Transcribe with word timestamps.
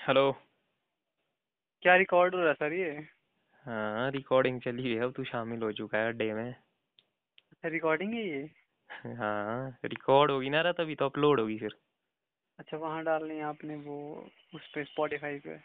Hello 0.00 0.30
क्या 1.82 1.94
record 1.96 2.34
हो 2.34 2.40
रहा 2.40 2.48
है 2.48 2.54
सर 2.54 2.72
ये? 2.72 2.90
हाँ 3.66 4.10
रिकॉर्डिंग 4.10 4.60
चली 4.60 4.82
हुई 4.82 4.94
है 4.94 5.04
अब 5.04 5.12
तू 5.12 5.24
शामिल 5.24 5.62
हो 5.62 5.72
चुका 5.72 5.98
है 5.98 6.06
अड्डे 6.06 6.32
में। 6.32 6.54
अच्छा 7.52 7.68
रिकॉर्डिंग 7.68 8.14
है 8.14 8.22
ये? 8.28 8.42
हाँ 8.90 9.78
रिकॉर्ड 9.84 10.30
होगी 10.30 10.50
ना 10.50 10.60
रहा 10.60 10.72
तभी 10.72 10.94
तो 10.94 11.04
अपलोड 11.04 11.40
होगी 11.40 11.58
फिर। 11.58 11.76
अच्छा 12.58 12.76
वहाँ 12.76 13.02
डालनी 13.04 13.36
है 13.36 13.42
आपने 13.42 13.76
वो 13.76 13.96
उस 14.54 14.70
पे 14.74 14.84
स्पॉटिफाई 14.84 15.38
पे। 15.38 15.58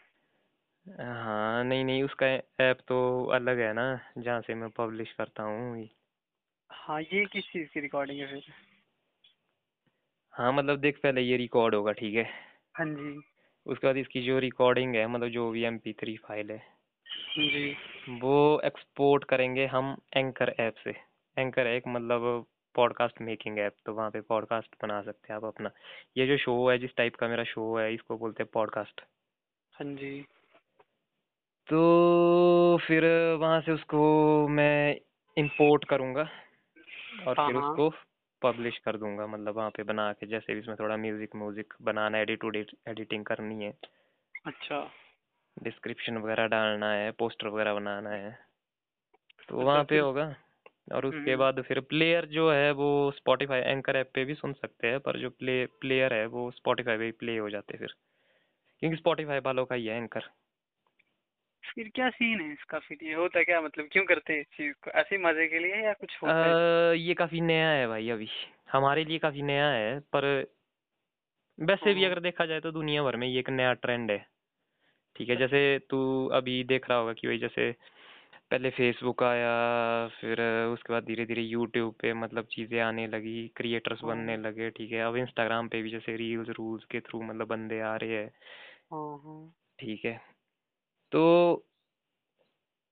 हाँ 0.86 1.64
नहीं 1.64 1.84
नहीं 1.84 2.02
उसका 2.02 2.26
ऐप 2.60 2.78
तो 2.88 2.98
अलग 3.34 3.58
है 3.58 3.72
ना 3.72 3.86
जहाँ 4.18 4.40
से 4.40 4.54
मैं 4.54 4.70
पब्लिश 4.70 5.12
करता 5.12 5.42
हूँ 5.42 5.86
हाँ 6.70 7.00
ये 7.02 7.24
किस 7.26 7.44
चीज़ 7.44 7.68
की 7.68 7.80
रिकॉर्डिंग 7.80 8.20
है 8.20 8.26
फिर? 8.26 8.52
हाँ 10.34 10.52
मतलब 10.52 10.80
देख 10.80 10.98
पहले 11.02 11.20
ये 11.20 11.36
रिकॉर्ड 11.36 11.74
होगा 11.74 11.92
ठीक 11.92 12.14
है? 12.14 12.24
हाँ 12.74 12.86
जी। 12.86 13.20
उसके 13.66 13.86
बाद 13.86 13.96
इसकी 13.96 14.22
जो 14.22 14.38
रिकॉर्डिंग 14.38 14.94
है 14.94 15.06
मतलब 15.06 15.28
जो 15.28 15.50
भी 15.50 15.64
एम 15.64 15.78
पी 15.78 15.92
थ्री 15.92 16.16
फ़ाइल 16.16 16.50
है 16.50 16.58
जी। 17.38 17.76
वो 18.20 18.60
एक्सपोर्ट 18.64 19.24
करेंगे 19.24 19.66
हम 19.66 19.96
एंकर 20.16 20.54
ऐप 20.60 20.74
से। 20.84 20.94
एंकर 21.36 21.66
एक 21.66 21.82
मतलब 21.88 22.46
पॉडकास्ट 22.74 23.20
मेकिंग 23.20 23.58
ऐप 23.58 23.74
तो 23.86 23.92
वहाँ 23.94 24.10
पे 24.10 24.20
पॉडकास्ट 24.20 24.74
बना 24.82 25.00
सकते 25.02 25.32
हैं 25.32 25.36
आप 25.36 25.44
अपना। 25.44 25.70
ये 26.16 26.26
जो 26.26 26.36
शो 26.36 26.68
है 26.70 26.78
जिस 26.78 26.96
टाइप 26.96 27.16
का 27.16 27.28
मेरा 27.28 27.44
शो 27.44 27.76
है 27.78 27.92
इसको 27.94 28.18
बोलते 28.18 28.42
हैं 28.42 28.50
पॉडकास्ट 28.54 29.00
हाँ 29.74 29.92
जी। 29.94 30.20
तो 31.68 32.78
फिर 32.86 33.04
वहाँ 33.34 33.60
से 33.60 33.72
उसको 33.72 34.48
मैं 34.48 34.96
इंपोर्ट 35.36 35.84
करूँगा 35.84 36.28
और 37.26 37.34
हाँ 37.38 37.46
फिर 37.46 37.56
हाँ। 37.56 37.70
उसको 37.70 37.90
पब्लिश 38.42 38.78
कर 38.78 38.96
दूँगा 38.96 39.26
मतलब 39.26 39.56
वहाँ 39.56 39.70
पे 39.70 39.82
बना 39.84 40.12
के 40.12 40.26
जैसे 40.26 40.54
भी 40.54 40.60
इसमें 40.60 40.76
थोड़ा 40.76 40.96
म्यूज़िक 40.98 41.36
म्यूज़िक 41.36 41.74
बनाना 41.82 42.18
एडिट 42.18 42.44
उडिट 42.44 42.76
एडिटिंग 42.88 43.24
करनी 43.24 43.64
है। 43.64 43.72
अच्छा। 44.44 44.78
डिस्क्रिप्शन 45.56 46.16
वगैरह 46.18 46.46
डालना 46.48 46.90
है 46.92 47.10
पोस्टर 47.18 47.48
वगैरह 47.48 47.74
बनाना 47.74 48.10
है। 48.10 48.36
तो 49.48 49.56
अच्छा 49.58 49.62
वहाँ 49.62 49.84
पे 49.84 49.98
होगा। 49.98 50.24
और 50.92 51.06
उसके 51.06 51.34
हम्म, 51.34 51.36
बाद 51.36 51.60
फिर 51.62 51.80
प्लेयर 51.82 52.26
जो 52.28 52.50
है 52.52 52.70
वो 52.72 52.88
स्पॉटिफाई 53.10 53.60
एंकर 53.62 53.96
ऐप 53.96 54.10
पे 54.14 54.24
भी 54.24 54.34
सुन 54.34 54.52
सकते 54.52 54.86
हैं 54.86 55.00
पर 55.00 55.18
जो 55.20 55.30
प्ले 55.30 55.64
प्लेयर 55.80 56.14
है 56.14 56.26
वो 56.28 56.50
स्पॉटिफाई 56.50 56.98
पे 56.98 57.04
ही 57.04 57.12
प्ले 57.14 57.36
हो 57.38 57.50
जाते 57.50 57.78
फिर। 57.78 57.94
क्योंकि 58.82 58.96
स्पॉटिफाई 58.96 59.40
वालों 59.40 59.64
का 59.66 59.74
ही 59.74 59.86
है 59.86 59.96
एंकर 59.96 60.30
फिर 61.66 61.88
क्या 61.90 62.08
सीन 62.10 62.40
है 62.40 62.52
इसका? 62.52 62.78
फिर 62.80 62.98
ये 63.02 63.14
होता 63.14 63.42
क्या? 63.42 63.60
मतलब 63.60 63.88
क्यों 63.92 64.04
करते 64.06 64.32
हैं 64.32 64.40
इस 64.40 64.46
चीज़ 64.56 64.74
को? 64.74 64.90
ऐसे 64.92 65.14
ही 65.16 65.22
मज़े 65.22 65.46
के 65.48 65.58
लिए 65.58 65.84
या 65.84 65.92
कुछ 65.94 66.18
होता 66.22 66.46
है? 66.46 66.54
अ, 66.54 66.92
ये 66.96 67.14
काफ़ी 67.14 67.40
नया 67.40 67.68
है 67.70 67.86
भाई 67.88 68.08
अभी। 68.10 68.28
हमारे 68.72 69.04
लिए 69.04 69.18
काफ़ी 69.18 69.42
नया 69.42 69.68
है 69.70 69.98
पर 70.12 70.24
वैसे 71.58 71.92
भी 71.94 72.02
हाँ। 72.02 72.04
अगर 72.04 72.20
देखा 72.20 72.44
जाए 72.46 72.60
तो 72.60 72.70
दुनिया 72.72 73.02
भर 73.02 73.16
में 73.16 73.26
ये 73.28 73.38
एक 73.38 73.48
नया 73.50 73.72
ट्रेंड 73.76 74.10
है। 74.10 74.18
ठीक 75.16 75.28
है 75.28 75.36
जैसे 75.36 75.60
तू 75.90 75.98
अभी 76.34 76.62
देख 76.64 76.88
रहा 76.90 76.98
होगा 76.98 77.12
कि 77.12 77.26
भाई 77.26 77.38
जैसे 77.38 77.70
पहले 78.50 78.70
फेसबुक 78.72 79.22
आया 79.24 79.52
फिर 80.20 80.42
उसके 80.68 80.92
बाद 80.92 81.04
धीरे 81.04 81.26
धीरे 81.26 81.42
यूट्यूब 81.42 81.94
पे 82.02 82.12
मतलब 82.16 82.46
चीज़ें 82.52 82.80
आने 82.82 83.06
लगी 83.08 83.48
क्रिएटर्स 83.56 84.02
बनने 84.04 84.36
हाँ 84.36 84.38
लगे 84.38 84.70
ठीक 84.72 84.92
है। 84.92 85.00
अब 85.02 85.16
इंस्टाग्राम 85.18 85.68
पे 85.68 85.82
भी 85.82 85.90
जैसे 85.90 86.16
रील्स 86.16 86.48
रूल्स 86.58 86.84
के 86.90 87.00
थ्रू 87.02 87.22
मतलब 87.24 87.48
बंदे 87.48 87.80
आ 87.82 87.96
रहे 87.96 88.16
हैं। 88.16 88.30
हाँ 88.86 89.18
हाँ। 89.18 89.52
ठीक 89.78 90.04
है 90.04 90.18
तो 91.12 91.22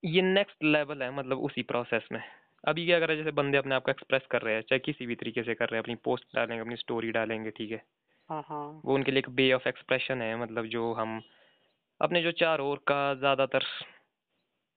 ये 0.02 0.22
नेक्स्ट 0.22 0.64
लेवल 0.64 1.02
है 1.02 1.10
मतलब 1.10 1.38
उसी 1.40 1.62
प्रोसेस 1.62 2.08
में। 2.12 2.20
अभी 2.64 2.84
क्या 2.86 2.98
कर 3.00 3.08
रहे 3.08 3.16
हैं 3.16 3.24
जैसे 3.24 3.34
बंदे 3.34 3.58
अपने 3.58 3.74
आप 3.74 3.84
को 3.84 3.90
एक्सप्रेस 3.90 4.26
कर 4.30 4.42
रहे 4.42 4.54
हैं 4.54 4.62
चाहे 4.62 4.78
किसी 4.80 5.06
भी 5.06 5.14
तरीके 5.14 5.42
से 5.42 5.54
कर 5.54 5.68
रहे 5.68 5.78
हैं 5.78 5.82
अपनी 5.82 5.94
पोस्ट 6.04 6.26
डालेंगे 6.36 6.60
अपनी 6.60 6.76
स्टोरी 6.76 7.10
डालेंगे 7.12 7.50
ठीक 7.50 7.70
है? 7.70 7.82
हाँ 8.30 8.42
हाँ। 8.48 8.82
वो 8.84 8.94
उनके 8.94 9.10
लिए 9.12 9.18
एक 9.18 9.28
वे 9.30 9.52
ऑफ़ 9.52 9.68
एक्सप्रेशन 9.68 10.22
है 10.22 10.36
मतलब 10.36 10.66
जो 10.68 10.92
हम 10.94 11.20
अपने 12.00 12.22
जो 12.22 12.32
चार 12.34 12.60
ओर 12.60 12.78
का 12.88 13.02
ज़्यादातर 13.14 13.64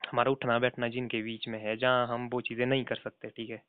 हमारा 0.02 0.32
उठना 0.32 0.58
बैठना 0.60 0.88
जिनके 0.88 1.22
बीच 1.22 1.48
में 1.48 1.60
है 1.60 1.76
जहाँ 1.78 2.08
हम 2.08 2.28
वो 2.30 2.42
चीज़ें 2.42 2.66
नहीं 2.66 2.84
कर 2.84 2.96
सकते 2.96 3.30
ठीक 3.30 3.50
है? 3.50 3.62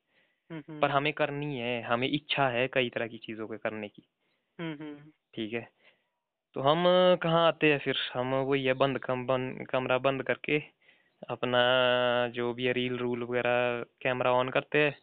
हम्म 0.50 0.62
पर 0.82 0.90
हम्म 0.90 0.90
हमें 0.90 1.12
करनी 1.14 1.56
है 1.58 1.82
हमें 1.82 2.08
इच्छा 2.10 2.48
है 2.50 2.68
कई 2.68 2.90
तरह 2.90 3.08
की 3.08 3.18
चीज़ों 3.18 3.48
के 3.48 3.58
करने 3.58 3.88
की। 3.88 4.08
हम्म, 4.58 5.12
ठीक 5.34 5.52
है? 5.52 5.68
तो 6.56 6.60
हम 6.62 6.84
कहाँ 7.22 7.46
आते 7.46 7.70
हैं 7.72 7.78
फिर? 7.78 7.96
हम 8.14 8.34
वही 8.42 8.64
है 8.64 8.72
बंद 8.74 8.98
कम 8.98 9.24
बंद 9.26 9.66
कमरा 9.70 9.96
बंद 9.98 10.22
करके 10.22 10.58
अपना 11.28 11.60
जो 12.34 12.52
भी 12.54 12.64
है 12.66 12.72
रील 12.72 12.96
रूल 12.98 13.22
वगैरह 13.24 13.82
कैमरा 14.02 14.32
ऑन 14.32 14.48
करते 14.50 14.78
हैं 14.78 14.94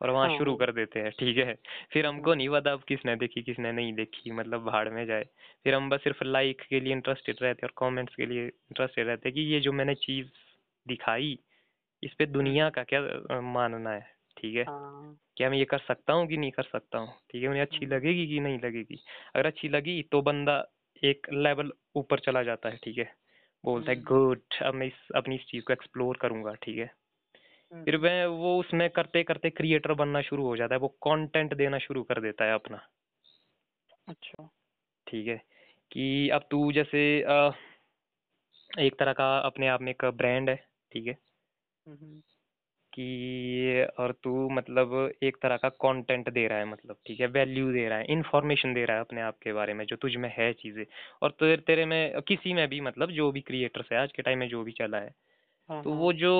और 0.00 0.10
वहाँ 0.10 0.28
हाँ। 0.28 0.30
शुरू 0.30 0.54
हाँ 0.54 0.56
कर 0.56 0.72
देते 0.72 1.00
हैं 1.00 1.10
ठीक 1.12 1.36
है? 1.38 1.54
फिर 1.92 2.06
हमको 2.06 2.34
हाँ 2.34 2.34
नहीं 2.34 2.48
पता 2.50 2.72
अब 2.72 2.82
किसने 2.88 3.16
देखी 3.16 3.42
किसने 3.42 3.72
नहीं 3.72 3.92
देखी 3.94 4.30
मतलब 4.32 4.64
भाड़ 4.66 4.88
में 4.90 5.04
जाए। 5.06 5.24
फिर 5.64 5.74
हम 5.74 5.88
बस 5.90 6.00
सिर्फ़ 6.04 6.24
लाइक 6.24 6.62
के 6.70 6.80
लिए 6.80 6.92
इंटरेस्टेड 6.92 7.36
रहते 7.42 7.66
हैं 7.66 7.70
और 7.70 7.74
कमेंट्स 7.82 8.14
के 8.16 8.26
लिए 8.26 8.46
इंटरेस्टेड 8.46 9.06
रहते 9.08 9.28
हैं 9.28 9.34
कि 9.34 9.42
ये 9.54 9.60
जो 9.60 9.72
मैंने 9.74 9.94
चीज़ 9.98 10.28
दिखाई 10.86 11.38
इस 12.02 12.14
पे 12.14 12.26
दुनिया 12.28 12.70
का 12.70 12.84
क्या 12.86 13.00
मानना 13.42 13.90
है 13.92 14.00
ठीक 14.36 14.56
है? 14.56 14.66
हाँ। 14.66 15.18
क्या 15.36 15.50
मैं 15.50 15.58
ये 15.58 15.64
कर 15.66 15.78
सकता 15.80 16.12
हूँ 16.12 16.26
कि 16.28 16.36
नहीं 16.36 16.50
कर 16.52 16.62
सकता 16.64 16.98
हूँ? 16.98 17.08
ठीक 17.30 17.42
है 17.42 17.48
उन्हें 17.48 17.62
अच्छी 17.62 17.86
हम्म, 17.86 17.86
लगेगी 17.86 18.26
कि 18.28 18.40
नहीं 18.40 18.58
लगेगी? 18.60 19.02
अगर 19.36 19.46
अच्छी 19.46 19.68
लगी 19.70 20.02
तो 20.12 20.22
बंदा 20.22 20.58
एक 21.04 21.26
लेवल 21.32 21.72
ऊपर 21.96 22.18
चला 22.20 22.42
जाता 22.42 22.68
है 22.68 22.76
ठीक 22.76 22.98
है? 22.98 23.14
बोलता 23.64 23.92
है 23.92 23.96
हम्म, 23.96 24.04
गुड 24.04 24.42
अब 24.62 24.74
मैं 24.74 24.86
इस 24.86 25.08
अपनी 25.16 25.34
इस 25.34 25.46
चीज़ 25.46 25.64
को 25.64 25.72
एक्सप्लोर 25.72 26.16
करूँगा 26.16 26.54
ठीक 26.54 26.78
है? 26.78 26.86
फिर 27.84 27.96
हम्म, 27.96 27.96
वह 27.96 28.26
वो 28.26 28.60
उसमें 28.60 28.90
करते 28.90 29.22
करते 29.22 29.50
क्रिएटर 29.50 29.92
बनना 29.94 30.22
शुरू 30.22 30.46
हो 30.46 30.56
जाता 30.56 30.74
है 30.74 30.80
वो 30.80 30.88
कंटेंट 30.88 31.54
देना 31.54 31.78
शुरू 31.78 32.02
कर 32.02 32.20
देता 32.20 32.44
है 32.44 32.54
अपना। 32.54 32.88
अच्छा। 34.08 34.48
ठीक 35.06 35.28
है? 35.28 35.36
कि 35.90 36.28
अब 36.28 36.48
तू 36.50 36.72
जैसे 36.72 36.98
एक 38.80 38.98
तरह 38.98 39.12
का 39.12 39.38
अपने 39.38 39.68
आप 39.68 39.82
में 39.82 39.90
एक 39.92 40.04
ब्रांड 40.04 40.50
है 40.50 40.56
ठीक 40.92 41.06
है? 41.06 41.18
कि 42.98 43.86
और 43.98 44.12
तू 44.24 44.48
मतलब 44.50 44.94
एक 45.22 45.36
तरह 45.42 45.56
का 45.58 45.68
कंटेंट 45.78 46.28
दे 46.30 46.46
रहा 46.48 46.58
है 46.58 46.64
मतलब 46.66 46.96
ठीक 47.06 47.20
है? 47.20 47.26
वैल्यू 47.28 47.72
दे 47.72 47.88
रहा 47.88 47.98
है 47.98 48.06
इंफॉर्मेशन 48.10 48.74
दे 48.74 48.84
रहा 48.84 48.96
है 48.96 49.02
अपने 49.02 49.20
आप 49.22 49.38
के 49.42 49.52
बारे 49.54 49.74
में 49.74 49.84
जो 49.86 49.96
तुझ 49.98 50.14
में 50.18 50.28
है 50.38 50.52
चीज़ें। 50.54 50.84
और 51.22 51.30
तेरे 51.32 51.56
तेरे 51.64 51.84
में 51.86 52.20
किसी 52.28 52.54
में 52.54 52.66
भी 52.68 52.80
मतलब 52.82 53.10
जो 53.12 53.30
भी 53.32 53.40
क्रिएटर्स 53.42 53.92
है 53.92 53.98
आज 53.98 54.12
के 54.12 54.22
टाइम 54.22 54.38
में 54.38 54.48
जो 54.48 54.62
भी 54.64 54.72
चला 54.74 54.98
है 54.98 55.14
हाँ 55.68 55.82
तो 55.84 55.92
वो 55.94 56.12
हाँ 56.12 56.14
जो 56.14 56.32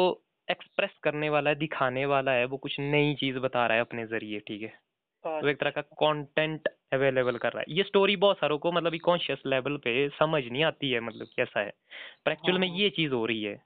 एक्सप्रेस 0.48 0.90
करने 1.02 1.28
वाला 1.30 1.50
है 1.50 1.56
दिखाने 1.56 2.04
वाला 2.06 2.32
है 2.32 2.44
वो 2.46 2.56
कुछ 2.58 2.76
नई 2.80 3.14
चीज़ 3.16 3.38
बता 3.40 3.66
रहा 3.66 3.76
है 3.76 3.80
अपने 3.82 4.06
ज़रिए 4.06 4.40
ठीक 4.48 4.62
है? 4.62 4.72
तो 5.36 5.48
एक 5.48 5.60
तरह 5.60 5.70
का 5.70 5.82
अच्छा 5.82 5.96
कंटेंट 5.98 6.68
अवेलेबल 6.94 7.38
कर 7.38 7.52
रहा 7.52 7.62
है। 7.62 7.76
ये 7.76 7.82
स्टोरी 7.84 8.16
बहुत 8.18 8.38
सारों 8.38 8.58
को 8.58 8.72
मतलब 8.72 8.98
कॉन्शियस 9.04 9.42
लेवल 9.46 9.76
पे 9.84 10.08
समझ 10.14 10.44
नहीं 10.44 10.64
आती 10.64 10.90
है 10.92 11.00
मतलब 11.02 11.28
कैसा 11.36 11.60
है। 11.60 11.72
पर 12.26 12.32
एक्चुअल 12.32 12.58
में 12.58 12.68
हाँ। 12.68 12.80
ये 12.80 12.90
चीज़ 12.92 13.12
हो 13.12 13.24
रही 13.26 13.42
है। 13.44 13.56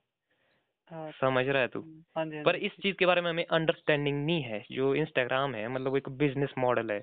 समझ 0.93 1.47
रहा 1.49 1.63
है 1.63 1.69
तू। 1.69 1.81
हाँ 2.17 2.25
हाँ 2.27 2.43
पर 2.45 2.57
इस 2.57 2.73
चीज़ 2.83 2.97
के 2.97 3.07
बारे 3.07 3.21
में 3.21 3.31
हमें 3.31 3.45
अंडरस्टैंडिंग 3.47 4.25
नहीं 4.27 4.43
है। 4.43 4.65
जो 4.73 4.95
इंस्टाग्राम 4.95 5.55
है 5.55 5.69
मतलब 5.69 5.97
एक 5.97 6.09
बिज़नेस 6.19 6.55
मॉडल 6.59 6.91
है। 6.91 7.01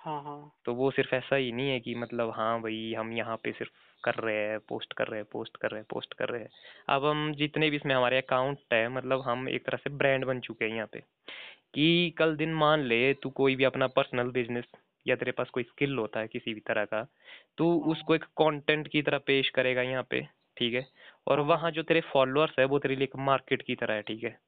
हाँ 0.00 0.22
हाँ। 0.22 0.52
तो 0.64 0.74
वो 0.74 0.90
सिर्फ़ 0.90 1.14
ऐसा 1.14 1.36
ही 1.36 1.50
नहीं 1.52 1.70
है 1.70 1.78
कि 1.80 1.94
मतलब 1.94 2.32
हाँ 2.36 2.60
भाई 2.62 2.94
हम 2.98 3.12
यहाँ 3.12 3.36
पे 3.36 3.52
सिर्फ़ 3.52 3.72
कर 4.04 4.14
रहे 4.14 4.36
हैं 4.48 4.58
पोस्ट 4.68 4.92
कर 4.92 5.08
रहे 5.08 5.20
हैं 5.20 5.26
पोस्ट 5.32 5.56
कर 5.56 5.70
रहे 5.70 5.80
हैं 5.80 5.86
पोस्ट 5.90 6.14
कर 6.14 6.28
रहे 6.28 6.40
हैं। 6.42 6.48
अब 6.88 7.04
हम 7.04 7.32
जितने 7.34 7.70
भी 7.70 7.76
इसमें 7.76 7.94
हमारे 7.94 8.18
अकाउंट 8.18 8.58
है 8.72 8.88
मतलब 8.88 9.22
हम 9.22 9.48
एक 9.48 9.66
तरह 9.66 9.76
से 9.76 9.90
ब्रांड 9.90 10.24
बन 10.24 10.40
चुके 10.40 10.64
हैं 10.64 10.74
यहाँ 10.74 10.88
पे। 10.92 11.00
कि 11.74 12.14
कल 12.18 12.36
दिन 12.36 12.54
मान 12.54 12.80
ले 12.80 13.12
तू 13.14 13.30
कोई 13.32 13.56
भी 13.56 13.64
अपना 13.64 13.86
पर्सनल 13.88 14.30
बिज़नेस 14.30 14.64
या 15.06 15.16
तेरे 15.16 15.32
पास 15.32 15.50
कोई 15.50 15.62
स्किल 15.62 15.98
होता 15.98 16.20
है 16.20 16.28
किसी 16.28 16.54
भी 16.54 16.60
तरह 16.60 16.84
का 16.84 17.02
तू 17.58 17.72
उसको 17.92 18.14
एक 18.14 18.24
कंटेंट 18.38 18.88
की 18.88 19.02
तरह 19.02 19.18
पेश 19.26 19.48
करेगा 19.50 19.82
यहाँ 19.82 20.02
पे 20.10 20.20
ठीक 20.56 20.74
है? 20.74 20.86
और 21.26 21.40
वहाँ 21.40 21.70
जो 21.70 21.82
तेरे 21.82 22.00
फॉलोअर्स 22.00 22.58
है 22.58 22.64
वो 22.64 22.78
तेरे 22.78 22.96
लिए 22.96 23.04
एक 23.04 23.16
मार्केट 23.16 23.62
की 23.62 23.74
तरह 23.74 23.94
है 23.94 24.02
ठीक 24.02 24.24
है? 24.24 24.38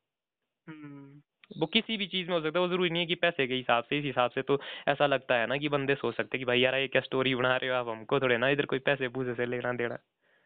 हम्म। 0.68 1.22
वो 1.58 1.66
किसी 1.66 1.96
भी 1.96 2.06
चीज़ 2.06 2.28
में 2.28 2.34
हो 2.34 2.40
सकता 2.42 2.58
है 2.58 2.62
वो 2.64 2.68
ज़रूरी 2.68 2.90
नहीं 2.90 3.00
है 3.00 3.06
कि 3.06 3.14
पैसे 3.14 3.46
के 3.46 3.54
हिसाब 3.54 3.84
से 3.84 3.98
इस 3.98 4.04
हिसाब 4.04 4.30
से 4.30 4.42
तो 4.42 4.60
ऐसा 4.88 5.06
लगता 5.06 5.34
है 5.34 5.46
ना 5.46 5.56
कि 5.56 5.68
बंदे 5.68 5.94
सोच 5.94 6.16
सकते 6.16 6.38
कि 6.38 6.44
भाई 6.44 6.60
यार 6.60 6.74
ये 6.74 6.88
क्या 6.88 7.02
स्टोरी 7.02 7.34
बना 7.34 7.56
रहे 7.56 7.70
हो 7.70 7.76
आप? 7.76 7.88
हमको 7.88 8.20
थोड़े 8.20 8.36
ना 8.38 8.48
इधर 8.48 8.66
कोई 8.66 8.78
पैसे 8.78 9.08
पूसे 9.08 9.34
से 9.34 9.46
लेना 9.46 9.72
देना। 9.72 9.98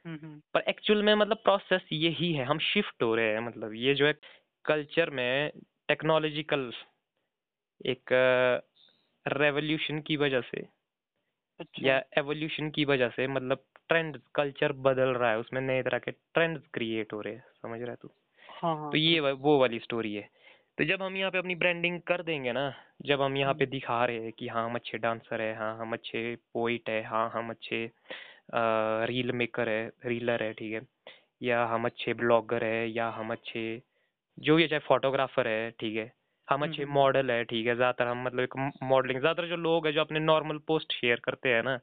हम्म 0.04 0.19
हम्म, 0.22 0.40
पर 0.54 0.60
एक्चुअल 0.60 1.02
में 1.02 1.14
मतलब 1.14 1.36
प्रोसेस 1.36 1.88
यही 1.92 2.32
है 2.32 2.44
हम 2.44 2.58
शिफ्ट 2.58 3.02
हो 3.02 3.14
रहे 3.14 3.32
हैं 3.32 3.40
मतलब 3.40 3.75
ये 3.75 3.94
जो 3.94 4.06
है 4.06 4.14
कल्चर 4.64 5.10
में 5.10 5.50
टेक्नोलॉजिकल 5.88 6.72
एक 7.86 8.12
रेवोल्यूशन 9.26 10.00
की 10.00 10.16
वजह 10.16 10.40
से 10.40 10.69
अच्छा। 11.60 11.86
या 11.86 12.02
एवोल्यूशन 12.19 12.70
की 12.70 12.84
वजह 12.84 13.08
से 13.08 13.26
मतलब 13.26 13.64
ट्रेंड 13.90 14.19
कल्चर 14.35 14.73
बदल 14.87 15.08
रहा 15.14 15.31
है 15.31 15.38
उसमें 15.38 15.61
नए 15.61 15.82
तरह 15.82 15.99
के 15.99 16.11
ट्रेंड्स 16.11 16.62
क्रिएट 16.75 17.12
हो 17.12 17.20
रहे 17.20 17.35
हैं 17.35 17.44
समझ 17.62 17.81
रहा 17.81 17.90
है 17.90 17.96
तू? 18.02 18.08
हाँ 18.49 18.75
हाँ 18.76 18.90
तो 18.93 18.99
ये 18.99 19.20
वो 19.20 19.58
वाली 19.58 19.79
स्टोरी 19.79 20.14
है। 20.14 20.29
तो 20.79 20.85
जब 20.85 21.02
हम 21.02 21.17
यहाँ 21.17 21.31
पे 21.31 21.38
अपनी 21.38 21.55
ब्रांडिंग 21.55 22.00
कर 22.00 22.23
देंगे 22.23 22.52
ना 22.52 22.73
जब 23.06 23.20
हम 23.23 23.37
यहाँ 23.37 23.55
पे 23.55 23.64
हम्म, 23.64 23.70
दिखा 23.70 24.05
रहे 24.05 24.23
हैं 24.25 24.32
कि 24.32 24.49
हाँ 24.49 24.64
हम 24.64 24.75
अच्छे 24.75 24.99
डांसर 24.99 25.40
है 25.40 25.55
हाँ 25.56 25.76
हम 25.79 25.93
अच्छे 25.93 26.35
पोइट 26.55 26.88
है 26.90 27.02
हाँ 27.05 27.29
हम 27.35 27.50
अच्छे 27.50 27.85
रील 29.06 29.32
मेकर 29.32 29.69
है 29.69 29.90
रीलर 30.06 30.43
है 30.43 30.52
ठीक 30.52 30.73
है? 30.75 30.81
या 31.43 31.64
हम 31.67 31.85
अच्छे 31.85 32.14
ब्लॉगर 32.14 32.64
है 32.64 32.88
या 32.90 33.08
हम 33.11 33.32
अच्छे 33.32 33.64
जो 34.38 34.56
भी 34.56 34.67
चाहे 34.69 34.81
फोटोग्राफर 34.81 35.49
है 35.49 35.70
ठीक 35.70 35.96
है? 35.96 36.12
हम 36.49 36.55
हम्म 36.55 36.64
अच्छे 36.64 36.82
हम्म, 36.82 36.93
मॉडल 36.94 37.31
है 37.31 37.44
ठीक 37.44 37.67
है? 37.67 37.75
ज़्यादातर 37.75 38.06
हम 38.06 38.23
मतलब 38.25 38.40
एक 38.40 38.56
मॉडलिंग 38.85 39.20
ज़्यादातर 39.20 39.49
जो 39.49 39.56
लोग 39.58 39.87
है 39.87 39.93
जो 39.93 40.00
अपने 40.00 40.20
नॉर्मल 40.20 40.58
पोस्ट 40.67 40.93
शेयर 40.93 41.20
करते 41.25 41.49
हैं 41.49 41.62
ना 41.62 41.79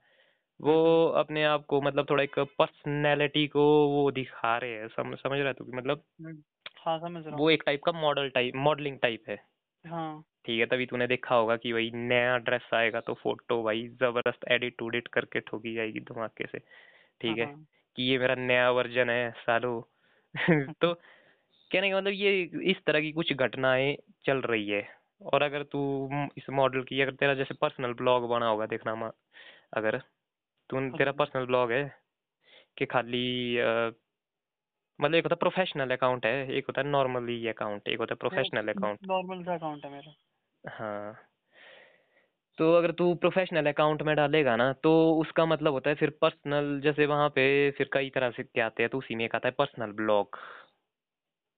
वो 0.60 1.06
अपने 1.18 1.44
आप 1.44 1.66
को 1.66 1.81
मतलब 1.81 2.10
थोड़ा 2.10 2.24
एक 2.24 2.40
पर्सनैलिटी 2.60 3.48
को 3.48 3.63
वो 3.90 4.10
दिखा 4.12 4.57
रहे 4.57 4.72
हैं। 4.72 4.88
सम, 4.88 5.16
समझ 5.16 5.40
रहा 5.40 5.48
है 5.48 5.54
तू 5.54 5.66
मतलब 5.74 6.04
हम्म, 6.19 6.42
हाँ 6.78 6.98
समझ 7.00 7.25
रहा 7.25 7.36
वो 7.36 7.50
एक 7.50 7.63
टाइप 7.66 7.81
का 7.86 7.92
मॉडल 7.92 8.30
टाइप 8.30 8.56
मॉडलिंग 8.57 9.00
टाइप 9.00 9.24
है। 9.30 9.38
हाँ। 9.86 10.24
ठीक 10.46 10.60
है 10.60 10.66
तभी 10.66 10.86
तूने 10.86 11.07
देखा 11.07 11.36
होगा 11.36 11.56
कि 11.57 11.74
भाई 11.74 11.92
नया 11.96 12.38
ड्रेस 12.40 12.69
आएगा 12.74 13.00
तो 13.02 13.13
फ़ोटो 13.13 13.62
भाई 13.63 13.88
ज़बरदस्त 14.02 14.46
एडिट 14.52 14.81
उडिट 14.81 15.07
करके 15.07 15.40
ठोकी 15.42 15.74
जाएगी 15.75 16.00
धमाके 16.02 16.46
से। 16.48 16.60
ठीक 16.60 16.86
हाँ 17.25 17.36
ठीक 17.36 17.38
है 17.40 17.46
हाँ। 17.46 17.66
कि 17.96 18.04
ये 18.04 18.18
मेरा 18.19 18.36
नया 18.36 18.69
वर्जन 18.72 19.10
है 19.10 19.31
सालो। 19.38 19.80
तो 20.81 20.94
कहने 21.72 21.92
का 21.92 21.98
मतलब 21.98 22.13
ये 22.13 22.42
इस 22.72 22.78
तरह 22.88 23.02
की 23.02 23.12
कुछ 23.12 23.34
घटनाएँ 23.34 23.96
चल 24.25 24.42
रही 24.44 24.69
है। 24.69 24.84
और 25.22 25.44
अगर 25.44 25.63
तू 25.66 25.81
इस 26.38 26.50
मॉडल 26.52 26.84
की 26.84 27.02
अगर 27.02 27.16
तेरा 27.16 27.34
जैसे 27.34 27.54
पर्सनल 27.56 27.94
ब्लॉग 27.94 28.30
बना 28.30 28.48
होगा 28.48 28.66
देखना 28.68 29.12
अगर 29.74 30.02
तू 30.69 30.79
तेरा 30.79 31.12
अच्छा 31.12 31.12
पर्सनल 31.12 31.45
ब्लॉग 31.45 31.71
है 31.71 31.95
कि 32.77 32.85
खाली 32.85 33.57
मतलब 35.01 35.15
एक 35.15 35.23
होता 35.23 35.33
है 35.33 35.38
प्रोफेशनल 35.38 35.91
अकाउंट 35.91 36.25
है 36.25 36.51
एक 36.51 36.65
होता 36.67 36.81
नॉर्मली 36.81 37.47
अकाउंट 37.47 37.88
एक 37.88 38.00
होता 38.00 38.15
प्रोफेशनल 38.15 38.67
अकाउंट 38.67 39.00
नॉर्मल 39.03 39.44
सा 39.44 39.53
अकाउंट 39.53 39.85
है 39.85 39.91
मेरा। 39.91 40.13
हाँ। 40.69 41.17
तो 42.57 42.73
अगर 42.73 42.91
तू 42.91 43.15
प्रोफेशनल 43.15 43.65
अकाउंट 43.65 44.01
में 44.01 44.15
डालेगा 44.15 44.56
ना 44.56 44.73
तो 44.73 45.13
उसका 45.13 45.45
मतलब 45.45 45.73
होता 45.73 45.89
है 45.89 45.95
फिर 45.95 46.09
पर्सनल 46.09 46.79
जैसे 46.79 47.06
वहाँ 47.06 47.29
पे 47.29 47.71
फिर 47.71 47.89
कई 47.94 48.09
तरह 48.09 48.31
से 48.31 48.44
क्या 48.44 48.65
आते 48.65 48.83
हैं 48.83 48.89
तो 48.89 48.97
उसी 48.97 49.15
में 49.15 49.25
एक 49.25 49.35
आता 49.35 49.47
है 49.47 49.56
पर्सनल 49.57 49.91
ब्लॉग 49.91 50.38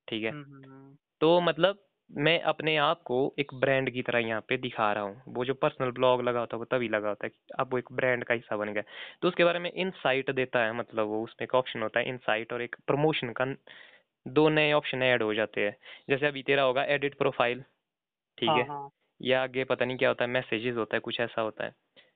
ठीक 0.07 0.24
है? 0.24 0.31
हम्म 0.31 0.44
हम्म, 0.44 0.63
हम्म, 0.63 0.95
तो 1.21 1.42
मतलब 1.42 1.87
मैं 2.12 2.39
अपने 2.42 2.75
आप 2.77 3.01
को 3.01 3.18
एक 3.39 3.54
ब्रांड 3.54 3.89
की 3.89 4.01
तरह 4.01 4.19
यहाँ 4.19 4.42
पे 4.42 4.57
दिखा 4.57 4.92
रहा 4.94 5.04
हूँ। 5.04 5.21
वो 5.27 5.45
जो 5.45 5.54
पर्सनल 5.54 5.92
ब्लॉग 5.92 6.21
लगा 6.21 6.39
होता 6.39 6.56
है 6.56 6.59
वो 6.59 6.65
तभी 6.65 6.88
लगा 6.89 7.09
होता 7.09 7.25
है 7.25 7.30
कि 7.30 7.54
अब 7.59 7.71
वो 7.71 7.77
एक 7.77 7.92
ब्रांड 7.92 8.24
का 8.24 8.33
हिस्सा 8.33 8.57
बन 8.57 8.74
गया। 8.74 8.83
तो 9.21 9.27
उसके 9.27 9.44
बारे 9.44 9.59
में 9.59 9.71
इनसाइट 9.71 10.31
देता 10.31 10.63
है 10.65 10.74
मतलब 10.74 11.07
वो 11.07 11.24
उसमें 11.24 11.44
एक 11.44 11.56
ऑप्शन 11.56 11.81
होता 11.81 12.00
है 12.00 12.09
इनसाइट 12.09 12.54
और 12.54 12.62
एक 12.62 12.75
प्रमोशन 12.88 13.31
का 13.31 13.45
दो 14.25 14.48
नए 14.50 14.71
ऑप्शन 14.74 15.04
ऐड 15.04 15.24
हो 15.24 15.33
जाते 15.33 15.65
हैं। 15.65 15.75
जैसे 16.09 16.27
अभी 16.27 16.44
तेरा 16.44 16.63
होगा 16.63 16.83
एडिट 16.86 17.18
प्रोफ़ाइल 17.18 17.62
ठीक 18.38 18.50
हाँ 18.50 18.57
है? 18.57 18.68
हाँ। 18.68 18.89
या 19.21 19.42
आगे 19.44 19.63
पता 19.63 19.86
नहीं 19.86 19.98
क्या 19.98 20.10
होता 20.10 20.24
है 20.25 20.30
मैसेजेस 20.31 20.75
होता 20.75 20.95
है 20.95 21.00
कुछ 21.00 21.19
ऐसा 21.19 21.42
होता 21.42 21.65
है। 21.65 21.74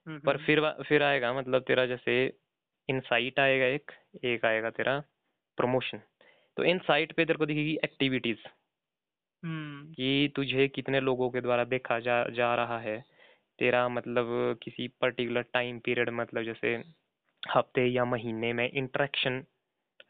हम्म 0.08 0.20
पर 0.20 0.36
हम्म। 0.36 0.46
फिर 0.46 0.62
फिर 0.84 1.04
आएगा 1.04 1.34
मतलब 1.34 1.62
तेरा 1.62 1.86
जैसे 1.86 2.16
इनसाइट 2.90 3.40
आएगा 3.40 3.66
एक 3.66 3.92
एक 4.26 4.46
आएगा 4.46 4.70
तेरा 4.70 5.00
प्रमोशन 5.58 6.02
तो 6.58 6.64
इनसाइट 6.64 7.14
पे 7.14 7.26
तेरे 7.26 7.38
को 7.38 7.46
दिखेगी 7.46 7.78
एक्टिविटीज़ 7.84 8.48
कि 9.44 10.32
तुझे 10.36 10.68
कितने 10.68 11.00
लोगों 11.00 11.30
के 11.30 11.42
द्वारा 11.42 11.64
देखा 11.66 12.00
जा 12.00 12.24
जा 12.32 12.54
रहा 12.56 12.80
है? 12.80 13.00
तेरा 13.60 13.88
मतलब 13.90 14.28
किसी 14.64 14.88
पर्टिकुलर 15.02 15.42
टाइम 15.54 15.80
पीरियड 15.80 16.10
मतलब 16.14 16.44
जैसे 16.44 16.76
हफ़्ते 17.44 17.86
या 17.88 18.06
महीने 18.06 18.54
में 18.54 18.70
इंटरेक्शन 18.72 19.44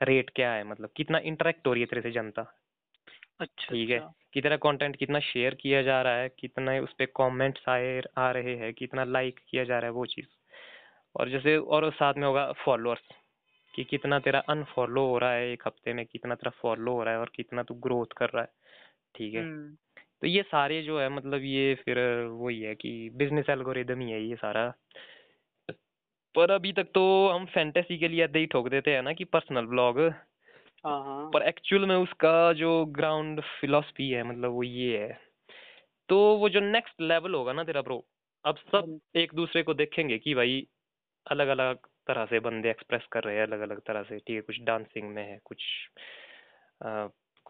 रेट 0.04 0.30
क्या 0.36 0.54
है? 0.54 0.64
मतलब 0.64 0.92
कितना 0.98 1.20
इंटरेक्ट 1.26 1.68
हो 1.68 1.74
रही 1.74 1.82
है 1.82 1.88
तेरे 1.88 2.02
से 2.02 2.12
जनता? 2.12 2.48
अच्छा 3.40 3.72
ठीक 3.72 3.90
है? 3.90 4.00
अच्छा। 4.00 4.14
कि 4.34 4.42
तेरा 4.42 4.56
कंटेंट 4.58 4.96
कितना 4.96 5.20
शेयर 5.22 5.56
किया 5.56 5.82
जा 5.84 6.02
रहा 6.02 6.18
है? 6.18 6.30
कितना 6.40 6.72
उस 6.82 6.94
पर 6.94 7.06
कॉमेंट्स 7.16 7.68
आए 7.70 8.02
आ 8.18 8.30
रहे 8.32 8.56
हैं? 8.58 8.74
कितना 8.74 9.04
लाइक 9.06 9.40
किया 9.50 9.64
जा 9.64 9.80
रहा 9.80 9.86
है? 9.86 9.92
वो 9.92 10.06
चीज़। 10.06 10.28
और 11.16 11.30
जैसे 11.30 11.58
और 11.58 11.92
साथ 11.94 12.14
में 12.18 12.28
होगा 12.28 12.52
फॉलोअर्स 12.66 13.08
कि 13.74 13.84
कितना 13.84 14.20
तेरा 14.20 14.40
अनफॉलो 14.50 15.06
हो 15.08 15.18
रहा 15.20 15.34
है 15.34 15.52
एक 15.52 15.64
हफ़्ते 15.68 15.94
में? 15.94 16.06
कितना 16.06 16.36
तेरा 16.36 16.52
फॉलो 16.62 16.94
हो 16.94 17.04
रहा 17.04 17.14
है? 17.14 17.20
और 17.20 17.32
कितना 17.36 17.64
तू 17.64 17.76
ग्रोथ 17.88 18.18
कर 18.18 18.30
रहा 18.30 18.44
है? 18.44 18.50
ठीक 19.16 19.34
है। 19.34 19.42
हम्म। 19.42 19.76
तो 20.22 20.28
ये 20.28 20.42
सारे 20.42 20.82
जो 20.82 21.00
है 21.00 21.10
मतलब 21.10 21.42
ये 21.44 21.76
फिर 21.76 22.00
वही 22.26 22.62
है 22.62 22.76
कि 22.76 23.10
बिज़नेस 23.14 23.50
एल्गोरिदम 23.50 24.00
ही 24.00 24.12
है 24.12 24.24
ये 24.24 24.36
सारा। 24.36 24.74
पर 26.36 26.52
अभी 26.52 26.74
तक 26.74 26.88
तो 26.94 27.30
हम 27.30 27.46
फैंटेसी 27.46 27.98
के 27.98 28.08
लिए 28.08 28.26
ही 28.26 28.46
ठोक 28.46 28.70
देते 28.70 28.92
हैं 28.92 29.02
ना 29.02 29.14
कि 29.14 29.24
पर्सनल 29.24 29.66
ब्लॉग 29.66 30.00
हाँ 30.86 31.04
हाँ। 31.04 31.30
पर 31.34 31.42
एक्चुअल 31.42 31.86
में 31.86 31.96
उसका 31.96 32.54
जो 32.54 32.86
ग्राउंड 32.86 33.42
फिलोसफी 33.42 34.10
है 34.10 34.24
मतलब 34.24 34.52
वो 34.52 34.64
ये 34.64 34.98
है। 34.98 35.20
तो 36.10 36.38
वो 36.38 36.50
जो 36.50 36.60
नेक्स्ट 36.60 37.02
लेवल 37.02 37.34
होगा 37.34 37.54
ना 37.54 37.64
तेरा 37.64 37.82
ब्रो 37.82 38.06
अब 38.46 38.58
सब 38.58 38.76
हम्म, 38.76 39.00
एक 39.16 39.34
दूसरे 39.34 39.64
को 39.64 39.74
देखेंगे 39.74 40.18
कि 40.18 40.34
भाई 40.34 40.68
अलग 41.28 41.48
अलग 41.48 41.78
तरह 42.08 42.26
से 42.26 42.40
बंदे 42.40 42.70
एक्सप्रेस 42.70 43.02
कर 43.12 43.24
रहे 43.24 43.36
हैं 43.36 43.44
अलग 43.44 43.60
अलग 43.60 43.80
तरह 43.80 44.04
से 44.04 44.18
ठीक 44.18 44.36
है 44.36 44.42
कुछ 44.42 44.62
डांसिंग 44.62 45.10
में 45.10 45.24
है 45.24 45.40
कुछ 45.44 45.58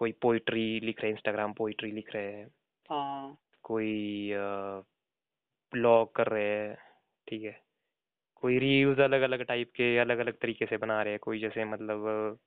कोई 0.02 0.12
पोइट्री 0.12 0.80
लिख 0.80 1.02
रहे 1.02 1.08
हैं 1.08 1.14
इंस्टाग्राम 1.14 1.54
पोइट्री 1.54 1.92
लिख 1.92 2.16
रहे 2.16 2.32
हैं 2.34 2.48
हाँ। 2.90 3.38
कोई 3.64 4.32
ब्लॉग 5.74 6.16
कर 6.16 6.28
रहे 6.28 6.48
हैं 6.48 6.78
ठीक 7.28 7.44
है। 7.44 7.62
कोई 8.36 8.60
रील्स 8.60 9.00
अलग 9.00 9.22
अलग 9.22 9.44
टाइप 9.44 9.72
के 9.76 9.98
अलग 9.98 10.18
अलग 10.18 10.34
तरीके 10.34 10.66
से 10.66 10.78
बना 10.78 11.02
रहे 11.02 11.14
हैं 11.14 11.20
कोई 11.20 11.40
जैसे 11.40 11.66
मतलब 11.66 12.40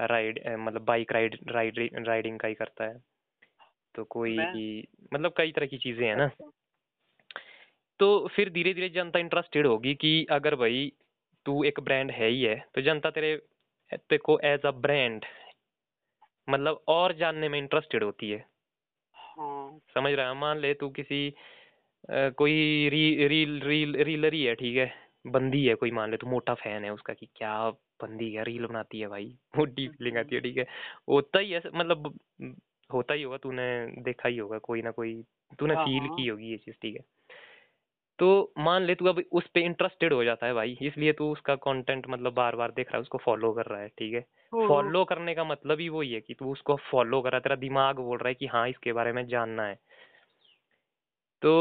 राइड 0.00 0.42
मतलब 0.58 0.84
बाइक 0.84 1.12
राइड 1.12 1.38
राइड 1.48 1.90
राइडिंग 1.94 2.40
का 2.40 2.48
ही 2.48 2.54
करता 2.54 2.84
है। 2.84 2.98
तो 3.94 4.04
कोई 4.04 4.36
मतलब 5.14 5.34
कई 5.36 5.52
तरह 5.52 5.66
की 5.66 5.78
चीज़ें 5.78 6.06
हैं 6.08 6.16
ना। 6.16 6.30
तो 7.98 8.28
फिर 8.28 8.50
धीरे 8.50 8.74
धीरे 8.74 8.88
जनता 8.88 9.18
इंटरेस्टेड 9.18 9.66
होगी 9.66 9.94
कि 9.94 10.26
अगर 10.30 10.54
भाई 10.54 10.92
तू 11.46 11.64
एक 11.64 11.80
ब्रांड 11.80 12.10
है 12.10 12.28
ही 12.28 12.42
है 12.42 12.64
तो 12.74 12.82
जनता 12.82 13.10
तेरे 13.10 13.36
तेरे 13.92 14.18
को 14.18 14.38
एज 14.44 14.60
अ 14.60 14.70
ब्रांड 14.70 15.24
मतलब 16.48 16.84
और 16.88 17.16
जानने 17.16 17.48
में 17.48 17.58
इंटरेस्टेड 17.58 18.04
होती 18.04 18.30
है। 18.30 18.44
हाँ। 19.14 19.80
समझ 19.94 20.12
रहा 20.12 20.28
है? 20.28 20.34
मान 20.36 20.58
ले 20.58 20.72
तू 20.74 20.88
किसी 20.92 21.28
अ, 22.08 22.30
कोई 22.38 22.52
री, 22.90 23.28
रील 23.28 23.60
रील 23.62 23.96
रीलर 24.04 24.34
ही 24.34 24.42
है 24.44 24.54
ठीक 24.56 24.76
है? 24.78 24.86
बंदी 25.28 25.64
है 25.66 25.74
कोई 25.76 25.90
मान 25.92 26.10
ले 26.10 26.16
तू 26.16 26.26
मोटा 26.28 26.54
फ़ैन 26.56 26.84
है 26.84 26.90
उसका 26.92 27.14
कि 27.14 27.26
क्या 27.36 27.54
बंदी 28.02 28.30
है 28.32 28.44
रील 28.44 28.66
बनाती 28.66 29.00
है 29.00 29.08
भाई 29.08 29.26
मोटी 29.58 29.88
फीलिंग 29.88 30.18
आती 30.18 30.34
है 30.36 30.40
ठीक 30.42 30.56
है? 30.58 30.66
होता 31.08 31.38
ही 31.38 31.50
है 31.52 31.62
मतलब 31.74 32.18
होता 32.90 33.14
ही 33.14 33.22
होगा 33.22 33.36
तूने 33.38 33.66
देखा 34.04 34.28
ही 34.28 34.38
होगा 34.38 34.58
कोई 34.60 34.82
ना 34.82 34.90
कोई 34.92 35.22
तूने 35.58 35.74
हाँ 35.74 35.78
फील 35.78 36.08
की 36.10 36.26
हाँ 36.26 36.28
होगी 36.28 36.50
ये 36.50 36.56
चीज़ 36.58 36.76
ठीक 36.82 36.96
है? 36.96 37.02
तो 38.18 38.52
मान 38.58 38.82
ले 38.82 38.94
तू 38.94 39.06
अब 39.06 39.22
उस 39.32 39.46
पे 39.54 39.60
इंटरेस्टेड 39.64 40.12
हो 40.12 40.22
जाता 40.24 40.46
है 40.46 40.54
भाई 40.54 40.76
इसलिए 40.82 41.12
तू 41.12 41.30
उसका 41.32 41.54
कंटेंट 41.60 42.06
मतलब 42.08 42.34
बार 42.34 42.56
बार 42.56 42.70
देख 42.72 42.88
रहा 42.88 42.96
है 42.96 43.02
उसको 43.02 43.18
फॉलो 43.18 43.52
कर 43.52 43.66
रहा 43.66 43.80
है 43.80 43.88
ठीक 43.90 44.14
है? 44.14 44.24
फॉलो 44.62 45.04
करने 45.04 45.34
का 45.34 45.44
मतलब 45.44 45.80
ही 45.80 45.88
वही 45.88 46.12
है 46.12 46.20
कि 46.20 46.34
तू 46.34 46.50
उसको 46.52 46.76
फॉलो 46.90 47.20
कर 47.22 47.30
रहा 47.30 47.36
है 47.36 47.42
तेरा 47.42 47.56
दिमाग 47.58 47.96
बोल 48.00 48.18
रहा 48.18 48.28
है 48.28 48.34
कि 48.34 48.46
हाँ 48.48 48.68
इसके 48.68 48.92
बारे 48.92 49.12
में 49.12 49.26
जानना 49.28 49.64
है। 49.64 49.78
तो 51.42 51.52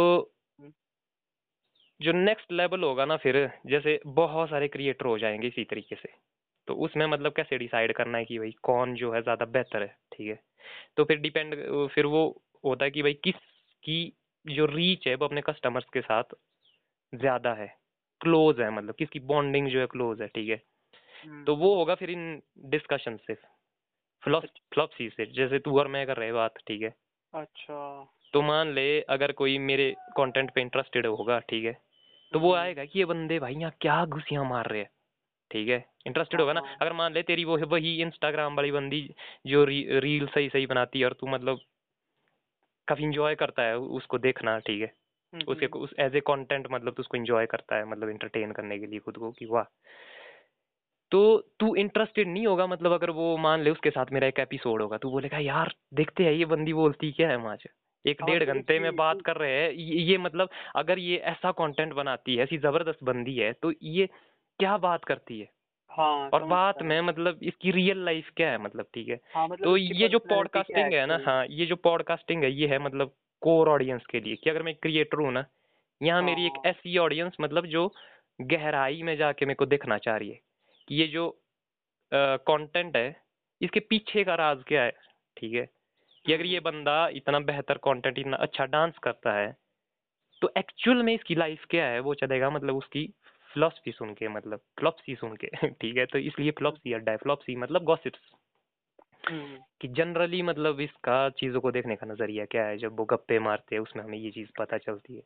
जो 1.99 2.11
नेक्स्ट 2.13 2.51
लेवल 2.51 2.83
होगा 2.83 3.05
ना 3.05 3.15
फिर 3.17 3.35
जैसे 3.67 3.99
बहुत 4.07 4.49
सारे 4.49 4.67
क्रिएटर 4.67 5.05
हो 5.05 5.17
जाएँगे 5.19 5.47
इसी 5.47 5.63
तरीके 5.63 5.95
से। 5.95 6.09
तो 6.67 6.73
उसमें 6.85 7.05
मतलब 7.07 7.33
कैसे 7.33 7.57
डिसाइड 7.57 7.93
करना 7.95 8.17
है 8.17 8.25
कि 8.25 8.39
भाई 8.39 8.51
कौन 8.63 8.93
जो 8.95 9.11
है 9.13 9.21
ज़्यादा 9.21 9.45
बेहतर 9.47 9.81
है 9.81 9.95
ठीक 10.13 10.27
है? 10.27 10.39
तो 10.97 11.03
फिर 11.05 11.17
डिपेंड 11.19 11.55
फिर 11.95 12.05
वो 12.07 12.23
होता 12.65 12.85
है 12.85 12.91
कि 12.91 13.01
भाई 13.01 13.13
किसकी 13.23 14.01
जो 14.45 14.65
रीच 14.65 15.07
है 15.07 15.15
वो 15.15 15.25
अपने 15.25 15.41
कस्टमर्स 15.41 15.85
के 15.93 16.01
साथ 16.01 16.23
ज़्यादा 17.13 17.53
है। 17.53 17.67
क्लोज 18.21 18.59
है 18.61 18.69
मतलब 18.71 18.95
किसकी 18.95 19.19
बॉन्डिंग 19.19 19.67
जो 19.67 19.79
है 19.79 19.85
क्लोज 19.85 20.21
है 20.21 20.27
ठीक 20.27 20.49
है? 20.49 20.61
हम्म, 21.25 21.45
तो 21.45 21.55
वो 21.55 21.75
होगा 21.75 21.95
फिर 21.95 22.09
इन 22.09 22.41
डिस्कशन 22.65 23.17
से 23.27 23.35
फ्लॉपसी 24.23 25.09
से 25.09 25.25
जैसे 25.25 25.59
तू 25.59 25.79
और 25.79 25.87
मैं 25.87 26.05
कर 26.07 26.17
रहे 26.17 26.31
बात 26.31 26.53
ठीक 26.67 26.81
है? 26.81 26.93
अच्छा। 27.33 28.07
तो 28.33 28.41
मान 28.41 28.73
ले 28.73 29.01
अगर 29.01 29.31
कोई 29.31 29.57
मेरे 29.57 29.95
कंटेंट 30.17 30.51
पे 30.51 30.61
इंटरेस्टेड 30.61 31.07
होगा 31.07 31.39
ठीक 31.39 31.65
है? 31.65 31.73
तो 32.31 32.39
वो 32.39 32.51
हम्म, 32.51 32.61
आएगा 32.61 32.85
कि 32.85 32.99
ये 32.99 33.05
बंदे 33.05 33.39
भाई 33.39 33.55
यहाँ 33.55 33.71
क्या 33.81 34.05
घुसियाँ 34.05 34.45
मार 34.45 34.69
रहे 34.69 34.81
हैं 34.81 34.89
ठीक 35.51 35.69
है? 35.69 35.85
इंटरेस्टेड 36.07 36.41
होगा 36.41 36.53
ना? 36.53 36.59
हाँ। 36.59 36.77
अगर 36.81 36.93
मान 36.93 37.13
ले 37.13 37.23
तेरी 37.23 37.45
वो 37.45 37.57
वही 37.57 38.01
इंस्टाग्राम 38.01 38.55
वाली 38.55 38.71
बंदी 38.71 39.01
जो 39.47 39.63
री, 39.65 39.99
रील 39.99 40.27
सही 40.27 40.49
सही 40.49 40.65
बनाती 40.65 40.99
है 40.99 41.05
और 41.05 41.13
तू 41.13 41.27
मतलब 41.27 41.59
काफ़ी 42.91 43.03
इंजॉय 43.03 43.35
करता 43.35 43.63
है 43.63 43.77
उसको 43.99 44.17
देखना 44.17 44.57
ठीक 44.59 44.81
है? 44.81 44.91
हम्म, 45.33 45.43
उसके 45.47 45.65
हम्म, 45.65 45.79
उस 45.79 45.93
एज 45.99 46.15
ए 46.15 46.19
कंटेंट 46.19 46.67
मतलब 46.71 46.93
तू 46.93 47.01
उसको 47.01 47.17
इंजॉय 47.17 47.45
करता 47.45 47.75
है 47.75 47.85
मतलब 47.85 48.09
इंटरटेन 48.09 48.51
करने 48.51 48.79
के 48.79 48.85
लिए 48.85 48.99
खुद 48.99 49.17
को 49.17 49.31
कि 49.31 49.45
वाह। 49.45 49.63
तो 51.11 51.19
तू 51.59 51.75
इंटरेस्टेड 51.75 52.27
नहीं 52.27 52.47
होगा 52.47 52.67
मतलब 52.67 52.91
अगर 52.91 53.09
वो 53.09 53.37
मान 53.37 53.61
ले 53.61 53.69
उसके 53.69 53.89
साथ 53.89 54.11
मेरा 54.11 54.27
एक 54.27 54.39
एपिसोड 54.39 54.81
होगा 54.81 54.97
तू 54.97 55.09
बोलेगा 55.11 55.37
यार 55.37 55.73
देखते 55.93 56.23
हैं 56.23 56.31
ये 56.31 56.45
बंदी 56.45 56.73
बोलती 56.73 57.11
क्या 57.11 57.29
है 57.29 57.35
वहाँ 57.35 57.55
से? 57.55 57.69
एक 58.05 58.21
हाँ 58.21 58.29
डेढ़ 58.29 58.43
घंटे 58.43 58.79
में 58.79 58.95
बात 58.95 59.21
कर 59.21 59.37
रहे 59.37 59.51
हैं 59.51 59.71
ये 59.71 60.01
ये 60.01 60.17
मतलब 60.17 60.49
अगर 60.75 60.99
ये 60.99 61.17
ऐसा 61.31 61.51
कंटेंट 61.51 61.93
बनाती 61.93 62.35
है 62.35 62.43
ऐसी 62.43 62.57
ज़बरदस्त 62.57 63.03
बंदी 63.03 63.35
है 63.35 63.51
तो 63.53 63.73
ये 63.83 64.07
क्या 64.59 64.77
बात 64.77 65.05
करती 65.05 65.39
है? 65.39 65.49
हाँ 65.91 66.29
और 66.29 66.43
बात 66.43 66.81
में 66.81 66.99
मतलब 67.01 67.39
इसकी 67.43 67.71
रियल 67.71 68.03
लाइफ 68.05 68.29
क्या 68.35 68.49
है 68.51 68.57
मतलब 68.57 68.85
ठीक 68.93 69.07
है? 69.09 69.19
हाँ 69.33 69.47
मतलब 69.47 69.63
तो 69.63 69.77
ये 69.77 70.07
जो 70.07 70.19
पॉडकास्टिंग 70.19 70.93
है 70.93 71.05
ना 71.05 71.19
हाँ 71.25 71.45
ये 71.49 71.65
जो 71.65 71.75
पॉडकास्टिंग 71.75 72.43
है 72.43 72.51
ये 72.51 72.67
है 72.67 72.79
मतलब 72.79 73.13
कोर 73.41 73.69
ऑडियंस 73.69 74.05
के 74.05 74.19
लिए 74.19 74.35
कि 74.35 74.49
अगर 74.49 74.63
मैं 74.63 74.75
क्रिएटर 74.75 75.17
हूँ 75.17 75.31
ना 75.33 75.45
यहाँ 76.01 76.21
मेरी 76.21 76.45
एक 76.45 76.51
हाँ। 76.51 76.71
ऐसी 76.71 76.97
ऑडियंस 76.97 77.37
मतलब 77.41 77.65
जो 77.65 77.87
गहराई 78.39 79.01
में 79.03 79.15
जाके 79.17 79.45
मेरे 79.45 79.55
को 79.55 79.65
देखना 79.65 79.97
चाह 79.97 80.17
रही 80.17 80.29
है 80.29 80.39
कि 80.87 80.95
ये 80.95 81.07
जो 81.07 81.29
कंटेंट 82.11 82.95
है 82.97 83.21
इसके 83.61 83.79
पीछे 83.79 84.23
का 84.23 84.35
राज 84.35 84.63
क्या 84.67 84.83
है 84.83 84.91
ठीक 85.37 85.53
है? 85.53 85.69
कि 86.25 86.33
अगर 86.33 86.45
ये 86.45 86.57
हम्म, 86.57 86.71
बंदा 86.71 87.07
इतना 87.07 87.39
बेहतर 87.39 87.77
कंटेंट 87.77 88.19
इतना 88.19 88.37
अच्छा 88.37 88.65
डांस 88.65 88.97
करता 88.97 89.33
है 89.33 89.55
तो 90.41 90.51
एक्चुअल 90.57 91.03
में 91.03 91.13
इसकी 91.13 91.35
लाइफ 91.35 91.65
क्या 91.69 91.85
है 91.85 91.99
वो 91.99 92.13
चलेगा 92.13 92.49
मतलब 92.49 92.75
उसकी 92.75 93.09
फिलोसफी 93.53 93.91
सुन 93.91 94.13
के 94.13 94.27
मतलब 94.27 94.59
फिलोपसी 94.79 95.15
सुन 95.15 95.35
के 95.35 95.47
ठीक 95.69 95.97
है? 95.97 96.05
तो 96.05 96.17
इसलिए 96.17 96.51
फिलोपसी 96.51 96.93
अड्डा 96.93 97.11
है 97.11 97.17
फिलोपसी 97.17 97.55
मतलब 97.55 97.83
गॉसिप्स 97.83 98.19
हम्म, 99.29 99.57
कि 99.81 99.87
जनरली 99.87 100.41
मतलब 100.41 100.79
इसका 100.79 101.29
चीज़ों 101.29 101.61
को 101.61 101.71
देखने 101.71 101.95
का 101.95 102.07
नज़रिया 102.07 102.45
क्या 102.45 102.65
है? 102.65 102.77
जब 102.77 102.97
वो 102.97 103.05
गप्पे 103.05 103.39
मारते 103.39 103.75
हैं 103.75 103.81
उसमें 103.81 104.03
हमें 104.03 104.17
ये 104.17 104.31
चीज़ 104.31 104.49
पता 104.59 104.77
चलती 104.77 105.15
है। 105.15 105.21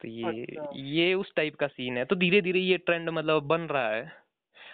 तो 0.00 0.08
ये 0.08 0.42
अच्छा। 0.42 0.72
ये 0.74 1.14
उस 1.14 1.34
टाइप 1.34 1.56
का 1.56 1.66
सीन 1.66 1.98
है। 1.98 2.04
तो 2.04 2.16
धीरे 2.16 2.40
धीरे 2.40 2.60
ये 2.60 2.76
ट्रेंड 2.78 3.10
मतलब 3.10 3.42
बन 3.42 3.60
रहा 3.60 3.88
है। 3.88 4.12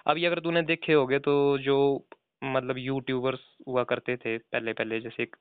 अभी 0.07 0.25
अगर 0.25 0.41
तूने 0.41 0.63
देखे 0.63 0.93
होगे 0.93 1.19
तो 1.19 1.59
जो 1.59 2.07
मतलब 2.45 2.79
यूट्यूबर्स 2.79 3.41
हुआ 3.67 3.85
करते 3.85 4.17
थे 4.17 4.39
पहले 4.39 4.73
पहले 4.73 5.01
जैसे 5.01 5.23
एक 5.23 5.37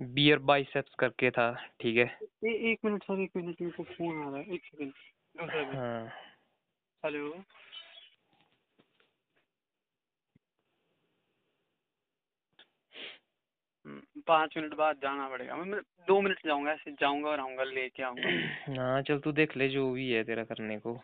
बियर 0.00 0.38
बाइसेप्स 0.38 0.94
करके 0.94 1.30
था 1.30 1.52
ठीक 1.80 1.96
है? 1.96 2.18
ए, 2.44 2.70
एक 2.72 2.78
मिनट 2.84 3.02
सर 3.02 3.20
एक 3.20 3.30
मिनट 3.36 3.60
मेरे 3.60 3.72
को 3.72 3.82
फ़ोन 3.82 4.26
आ 4.26 4.30
रहा 4.30 4.38
है 4.38 4.54
एक 4.54 4.64
सेकंड। 4.64 4.92
हाँ। 5.38 6.08
हेलो। 7.04 7.28
हम्म, 13.86 14.00
पाँच 14.28 14.54
मिनट 14.56 14.74
बाद 14.74 14.96
जाना 14.96 15.28
पड़ेगा। 15.28 15.56
मैं 15.56 15.80
दो 16.08 16.20
मिनट 16.20 16.38
जाऊँगा 16.46 16.72
ऐसे 16.72 16.90
जाऊँगा 16.92 17.28
और 17.28 17.40
आऊँगा 17.40 17.64
लेके 17.64 18.02
आऊँगा। 18.02 18.82
हाँ 18.82 19.02
चल 19.02 19.18
तू 19.18 19.32
देख 19.32 19.56
ले 19.56 19.68
जो 19.68 19.90
भी 19.90 20.10
है 20.10 20.22
तेरा 20.24 20.44
करने 20.44 20.78
को। 20.78 20.94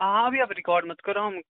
हाँ 0.00 0.26
अभी 0.26 0.40
आप 0.40 0.52
रिकॉर्ड 0.52 0.86
मत 0.86 1.00
करो 1.00 1.22
हम 1.22 1.40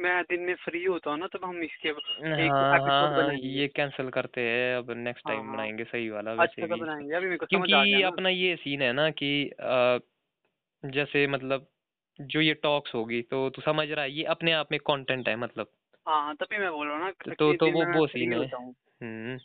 मैं 0.00 0.22
दिन 0.22 0.40
में 0.40 0.54
फ्री 0.54 0.84
होता 0.84 1.10
हूँ 1.10 1.18
ना 1.18 1.26
तब 1.26 1.44
हम 1.44 1.62
इसके 1.62 1.88
एक 1.88 2.52
हाँ 2.52 2.78
हाँ 2.80 3.08
हाँ 3.12 3.32
ये 3.34 3.68
कैंसिल 3.68 4.10
करते 4.10 4.40
हैं 4.40 4.76
अब 4.76 4.90
नेक्स्ट 4.96 5.26
टाइम 5.26 5.46
हाँ। 5.46 5.54
बनाएँगे 5.54 5.84
सही 5.84 6.08
वाला 6.08 6.30
अच्छा 6.30 6.42
वैसे 6.42 6.62
तो 6.62 6.74
भी। 6.74 6.80
बनाएँगे 6.80 7.14
अभी 7.14 7.26
मेरे 7.26 7.36
को 7.36 7.46
क्योंकि 7.46 8.02
अपना 8.02 8.28
ये 8.28 8.56
सीन 8.56 8.82
है 8.82 8.92
ना 8.92 9.10
कि 9.10 9.30
अ, 9.48 9.98
जैसे 10.84 11.26
मतलब 11.26 11.66
जो 12.20 12.40
ये 12.40 12.54
टॉक्स 12.54 12.94
होगी 12.94 13.22
तो 13.22 13.50
तू 13.50 13.62
समझ 13.62 13.90
रहा 13.90 14.04
है 14.04 14.12
ये 14.12 14.24
अपने 14.24 14.52
आप 14.52 14.68
में 14.70 14.80
कंटेंट 14.80 15.28
है 15.28 15.36
मतलब। 15.36 15.66
हाँ 16.08 16.34
तभी 16.34 16.58
मैं 16.58 16.72
बोल 16.72 16.86
रहा 16.86 16.96
हूँ 16.96 17.04
ना 17.04 17.10
तो 17.34 17.52
तो, 17.52 17.70
वो 17.70 17.84
वो 17.98 18.06
सीन 18.06 18.32
है। 18.32 18.48
हम्म। 19.02 19.38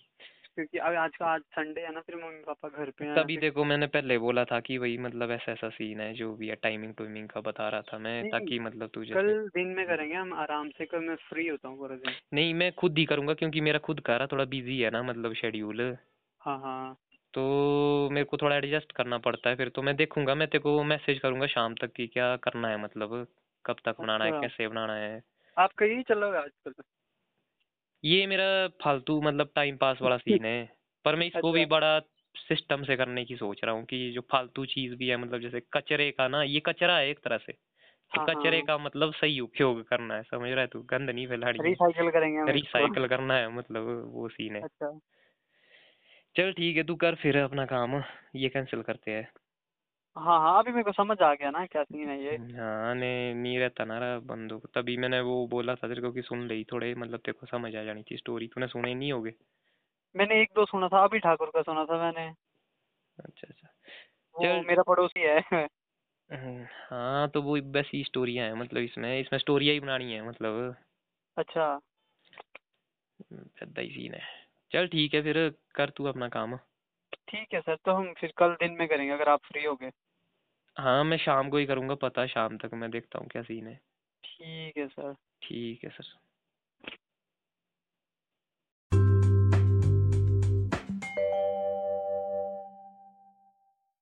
क्योंकि 0.55 0.77
अब 0.77 0.93
आज 0.93 1.15
का 1.15 1.25
आज 1.25 1.41
संडे 1.41 1.81
है 1.81 1.93
ना 1.93 2.01
फिर 2.01 2.15
मम्मी 2.15 2.43
पापा 2.47 2.69
घर 2.69 2.89
पे 2.89 3.05
हैं 3.05 3.15
तभी 3.15 3.37
देखो 3.37 3.63
मैंने 3.63 3.87
पहले 3.87 4.17
बोला 4.17 4.43
था 4.43 4.59
कि 4.59 4.77
वही 4.77 4.97
मतलब 4.97 5.31
ऐसा 5.31 5.51
ऐसा 5.51 5.69
सीन 5.69 6.01
है 6.01 6.13
जो 6.13 6.35
भी 6.35 6.47
है 6.47 6.55
टाइमिंग 6.55 6.93
टूमिंग 6.93 7.29
का 7.29 7.41
बता 7.41 7.69
रहा 7.69 7.81
था 7.81 7.97
मैं 7.97 8.29
ताकि 8.29 8.59
मतलब 8.59 8.89
तू 8.93 9.03
कल 9.03 9.49
दिन 9.55 9.67
में 9.67 9.87
करेंगे 9.87 10.15
हम 10.15 10.33
आराम 10.33 10.69
से 10.69 10.85
कल 10.85 10.99
मैं 10.99 11.15
फ्री 11.15 11.47
होता 11.47 11.67
हूँ 11.67 11.77
पूरा 11.77 11.95
दिन। 11.95 12.13
नहीं 12.33 12.53
मैं 12.53 12.71
खुद 12.71 12.97
ही 12.97 13.05
करूँगा 13.05 13.33
क्योंकि 13.33 13.61
मेरा 13.61 13.79
खुद 13.79 13.99
का 13.99 14.17
रहा 14.17 14.27
थोड़ा 14.27 14.45
बिज़ी 14.45 14.79
है 14.79 14.89
ना 14.89 15.03
मतलब 15.03 15.33
शेड्यूल 15.33 15.97
हाँ 16.41 16.59
हाँ। 16.59 16.97
तो 17.33 18.09
मेरे 18.11 18.25
को 18.25 18.37
थोड़ा 18.37 18.55
एडजस्ट 18.55 18.91
करना 18.91 19.17
पड़ता 19.19 19.49
है 19.49 19.55
फिर 19.55 19.69
तो 19.69 19.81
मैं 19.81 19.95
देखूँगा 19.95 20.35
मैं 20.35 20.47
तेरे 20.47 20.61
को 20.61 20.83
मैसेज 20.85 21.19
करूँगा 21.19 21.47
शाम 21.47 21.75
तक 21.75 21.91
कि 21.93 22.07
क्या 22.07 22.35
करना 22.39 22.67
है 22.67 22.81
मतलब 22.83 23.25
कब 23.65 23.75
तक 23.85 23.97
बनाना 24.01 24.25
है 24.25 24.31
अच्छा। 24.31 24.33
कैसे 24.33 24.67
बनाना 24.67 24.93
है। 24.95 25.21
आप 25.57 25.73
कहीं 25.73 26.01
चल 26.03 26.19
रहे 26.19 26.29
हो 26.31 26.37
आजकल 26.37 26.73
ये 28.03 28.25
मेरा 28.27 28.43
फालतू 28.83 29.19
मतलब 29.21 29.51
टाइम 29.55 29.77
पास 29.77 29.97
वाला 30.01 30.17
सीन 30.17 30.45
है 30.45 30.63
पर 31.05 31.15
मैं 31.15 31.25
इसको 31.27 31.51
भी 31.51 31.63
अच्छा। 31.63 31.67
बड़ा 31.67 31.99
सिस्टम 32.35 32.83
से 32.83 32.95
करने 32.95 33.23
की 33.25 33.35
सोच 33.35 33.63
रहा 33.63 33.73
हूँ 33.75 33.83
कि 33.85 34.11
जो 34.11 34.21
फालतू 34.31 34.65
चीज़ 34.65 34.93
भी 34.95 35.07
है 35.07 35.17
मतलब 35.17 35.41
जैसे 35.41 35.59
कचरे 35.73 36.09
का 36.11 36.27
ना 36.27 36.41
ये 36.43 36.59
कचरा 36.65 36.97
है 36.97 37.09
एक 37.09 37.19
तरह 37.23 37.37
से 37.39 37.53
तो 38.11 38.19
हाँ 38.19 38.25
कचरे 38.25 38.61
हाँ। 38.61 38.63
का 38.63 38.77
मतलब 38.79 39.13
सही 39.15 39.39
उपयोग 39.41 39.83
करना 39.89 40.15
है 40.15 40.23
समझ 40.25 40.49
रहा 40.49 40.61
है 40.61 40.67
तू? 40.67 40.81
गंद 40.83 41.09
नहीं 41.09 41.27
फैलानी। 41.27 41.61
रिसाइकिल 41.61 42.09
करेंगे 42.11 42.41
रिसाइकल 42.49 43.07
करना 43.07 43.35
है 43.35 43.49
मतलब 43.53 43.87
वो 44.13 44.29
सीन 44.29 44.55
है। 44.55 44.63
अच्छा। 44.63 44.89
चल 46.35 46.51
ठीक 46.51 46.77
है 46.77 46.83
तू 46.83 46.95
कर 46.95 47.15
फिर 47.15 47.37
अपना 47.37 47.65
काम 47.65 48.03
ये 48.35 48.49
कैंसिल 48.49 48.81
करते 48.81 49.11
हैं। 49.11 49.31
हाँ 50.15 50.39
हाँ 50.39 50.59
अभी 50.59 50.71
मेरे 50.71 50.83
को 50.83 50.91
समझ 50.91 51.21
आ 51.21 51.33
गया 51.33 51.49
ना 51.49 51.65
क्या 51.65 51.83
सीन 51.83 52.09
है 52.09 52.23
ये। 52.23 52.35
हाँ 52.35 52.95
ने 52.95 53.33
नहीं 53.33 53.59
रहता 53.59 53.85
ना 53.85 53.97
रहा 53.99 54.19
बंदूक। 54.19 54.65
तभी 54.75 54.97
मैंने 54.97 55.19
वो 55.19 55.47
बोला 55.47 55.75
था 55.75 55.87
तेरे 55.87 56.01
को 56.01 56.11
कि 56.11 56.21
सुन 56.21 56.49
रही 56.49 56.63
थोड़े 56.63 56.95
मतलब 56.95 57.19
तेरे 57.19 57.33
को 57.33 57.45
समझ 57.45 57.75
आ 57.75 57.83
जानी 57.83 58.03
थी 58.03 58.17
स्टोरी 58.17 58.47
तूने 58.47 58.67
सुने 58.67 58.93
नहीं 58.95 59.11
होगे? 59.11 59.33
मैंने 60.15 60.41
एक 60.41 60.49
दो 60.55 60.65
सुना 60.65 60.87
था 60.87 61.03
अभी 61.03 61.19
ठाकुर 61.19 61.47
का 61.47 61.61
सुना 61.61 61.85
था 61.85 62.01
मैंने। 62.01 62.29
अच्छा 63.17 63.47
अच्छा। 63.49 63.67
चल 64.35 64.65
मेरा 64.67 64.83
पड़ोसी 64.83 65.19
है। 65.19 65.67
हम्म, 66.29 66.65
हाँ 66.89 67.29
तो 67.29 67.41
वो 67.41 67.57
वैसी 67.57 68.03
स्टोरियाँ 68.03 68.47
हैं 68.47 68.53
मतलब 68.53 68.77
इसमें 68.77 69.19
इसमें 69.19 69.39
स्टोरियाँ 69.39 69.73
ही 69.73 69.79
बनानी 69.79 70.13
है 70.13 70.29
मतलब। 70.29 70.75
अच्छा। 71.37 71.79
ही 73.79 73.89
सीन 73.89 74.13
है। 74.13 74.38
चल 74.71 74.87
ठीक 74.87 75.13
है 75.13 75.21
फिर 75.21 75.37
कर 75.75 75.89
तू 75.89 76.05
अपना 76.05 76.29
काम। 76.29 76.57
ठीक 77.27 77.53
है 77.53 77.59
सर 77.61 77.75
तो 77.75 77.91
हम 77.91 78.13
फिर 78.13 78.33
कल 78.37 78.53
दिन 78.53 78.71
में 78.71 78.87
करेंगे 78.87 79.13
अगर 79.13 79.29
आप 79.29 79.41
फ्री 79.43 79.63
हो 79.63 79.75
गए 79.75 79.91
हाँ 80.77 81.03
मैं 81.03 81.17
शाम 81.17 81.49
को 81.49 81.57
ही 81.57 81.65
करूँगा 81.65 81.95
पता 81.95 82.25
शाम 82.27 82.57
तक 82.57 82.73
मैं 82.73 82.91
देखता 82.91 83.19
हूँ 83.19 83.27
क्या 83.27 83.41
सीन 83.41 83.67
है। 83.67 83.79
ठीक 84.23 84.77
है 84.77 84.87
सर। 84.87 85.15
ठीक 85.41 85.83
है 85.83 85.89
सर। 85.89 86.13